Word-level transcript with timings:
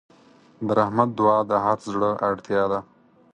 د 0.65 0.67
رحمت 0.79 1.09
دعا 1.19 1.37
د 1.49 1.51
هر 1.65 1.77
زړه 1.91 2.11
اړتیا 2.29 2.63
ده. 2.71 2.79